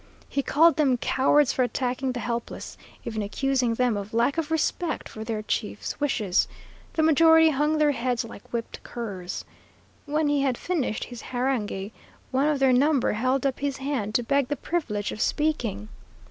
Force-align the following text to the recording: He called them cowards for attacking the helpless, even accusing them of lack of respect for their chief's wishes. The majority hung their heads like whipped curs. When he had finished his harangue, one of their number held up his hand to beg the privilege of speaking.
He 0.27 0.41
called 0.41 0.77
them 0.77 0.97
cowards 0.97 1.53
for 1.53 1.61
attacking 1.61 2.13
the 2.13 2.19
helpless, 2.21 2.75
even 3.05 3.21
accusing 3.21 3.75
them 3.75 3.95
of 3.95 4.15
lack 4.15 4.39
of 4.39 4.49
respect 4.49 5.07
for 5.07 5.23
their 5.23 5.43
chief's 5.43 5.99
wishes. 5.99 6.47
The 6.93 7.03
majority 7.03 7.51
hung 7.51 7.77
their 7.77 7.91
heads 7.91 8.25
like 8.25 8.51
whipped 8.51 8.81
curs. 8.83 9.45
When 10.07 10.27
he 10.27 10.41
had 10.41 10.57
finished 10.57 11.03
his 11.03 11.21
harangue, 11.21 11.91
one 12.31 12.47
of 12.47 12.57
their 12.57 12.73
number 12.73 13.11
held 13.11 13.45
up 13.45 13.59
his 13.59 13.77
hand 13.77 14.15
to 14.15 14.23
beg 14.23 14.47
the 14.47 14.55
privilege 14.55 15.11
of 15.11 15.21
speaking. 15.21 15.87